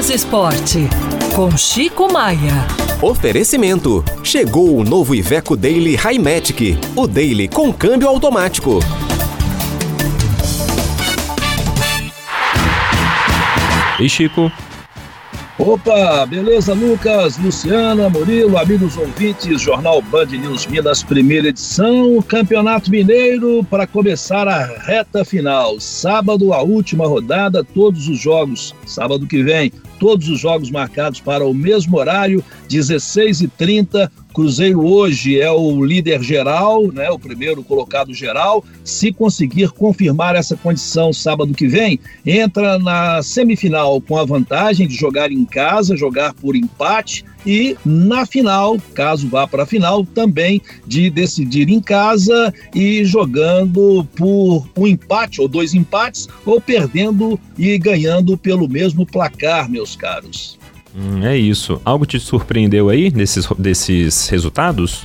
[0.00, 0.78] Lucas Esporte,
[1.36, 2.66] com Chico Maia.
[3.02, 4.02] Oferecimento.
[4.24, 6.78] Chegou o novo Iveco Daily Highmatic.
[6.96, 8.78] O Daily com câmbio automático.
[14.00, 14.50] E Chico?
[15.58, 23.62] Opa, beleza, Lucas, Luciana, Murilo, amigos ouvintes, Jornal Band News Minas, primeira edição, Campeonato Mineiro
[23.64, 25.78] para começar a reta final.
[25.78, 28.74] Sábado, a última rodada, todos os jogos.
[28.86, 34.10] Sábado que vem, todos os jogos marcados para o mesmo horário, 16h30.
[34.32, 38.64] Cruzeiro hoje é o líder geral, né, o primeiro colocado geral.
[38.84, 44.94] Se conseguir confirmar essa condição sábado que vem, entra na semifinal com a vantagem de
[44.94, 50.60] jogar em casa, jogar por empate e na final, caso vá para a final, também
[50.86, 57.78] de decidir em casa e jogando por um empate ou dois empates ou perdendo e
[57.78, 60.58] ganhando pelo mesmo placar, meus caros.
[60.94, 61.80] Hum, é isso.
[61.84, 65.04] Algo te surpreendeu aí desses, desses resultados?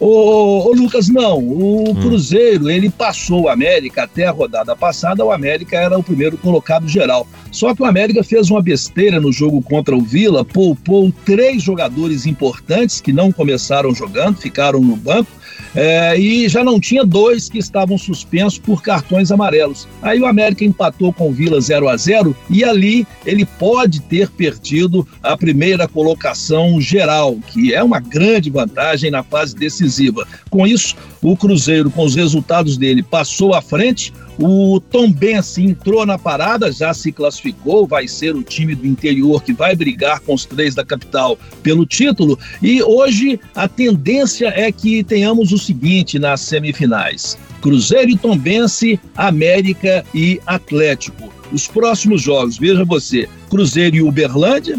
[0.00, 1.38] Ô, ô, Lucas, não.
[1.38, 1.94] O hum.
[1.94, 5.24] Cruzeiro, ele passou o América até a rodada passada.
[5.24, 7.26] O América era o primeiro colocado geral.
[7.50, 12.26] Só que o América fez uma besteira no jogo contra o Vila, poupou três jogadores
[12.26, 15.37] importantes que não começaram jogando, ficaram no banco
[15.74, 19.86] é, e já não tinha dois que estavam suspensos por cartões amarelos.
[20.02, 24.30] Aí o América empatou com o Vila 0 a 0 e ali ele pode ter
[24.30, 30.26] perdido a primeira colocação geral, que é uma grande vantagem na fase decisiva.
[30.50, 34.12] Com isso, o Cruzeiro, com os resultados dele, passou à frente.
[34.38, 39.42] O Tom Benz entrou na parada, já se classificou, vai ser o time do interior
[39.42, 42.38] que vai brigar com os três da capital pelo título.
[42.62, 50.04] E hoje a tendência é que tenhamos o seguinte nas semifinais: Cruzeiro e Tombense, América
[50.14, 51.32] e Atlético.
[51.52, 54.78] Os próximos jogos, veja você: Cruzeiro e Uberlândia,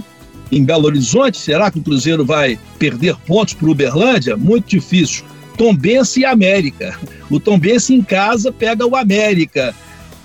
[0.49, 1.37] em Belo Horizonte.
[1.37, 4.37] Será que o Cruzeiro vai perder pontos para o Uberlândia?
[4.37, 5.25] Muito difícil.
[5.59, 6.97] Tombense e América.
[7.29, 9.75] O Tombense em casa pega o América.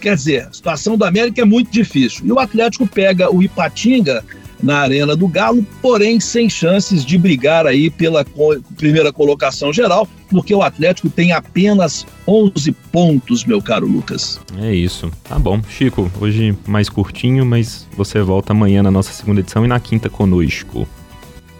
[0.00, 2.25] Quer dizer, a situação do América é muito difícil.
[2.25, 4.25] E o Atlético pega o Ipatinga
[4.62, 8.25] na Arena do Galo, porém sem chances de brigar aí pela
[8.77, 14.41] primeira colocação geral, porque o Atlético tem apenas 11 pontos, meu caro Lucas.
[14.62, 15.11] É isso.
[15.25, 15.61] Tá bom.
[15.69, 20.09] Chico, hoje mais curtinho, mas você volta amanhã na nossa segunda edição e na quinta
[20.09, 20.87] conosco.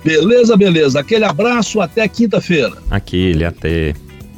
[0.05, 1.01] Beleza, beleza.
[1.01, 2.77] Aquele abraço, até quinta-feira.
[2.91, 3.95] Aquele, até.